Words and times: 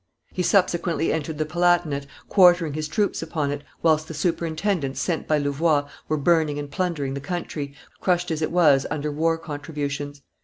He 0.33 0.41
subsequently 0.41 1.13
entered 1.13 1.37
the 1.37 1.45
Palatinate, 1.45 2.07
quartering 2.27 2.73
his 2.73 2.87
troops 2.87 3.21
upon 3.21 3.51
it, 3.51 3.63
whilst 3.83 4.07
the 4.07 4.15
superintendents 4.15 4.99
sent 4.99 5.27
by 5.27 5.37
Louvois 5.37 5.87
were 6.07 6.17
burning 6.17 6.57
and 6.57 6.71
plundering 6.71 7.13
the 7.13 7.19
country, 7.21 7.75
crushed 7.99 8.31
as 8.31 8.41
it 8.41 8.49
was 8.51 8.87
under 8.89 9.11
war 9.11 9.37
contributions. 9.37 10.23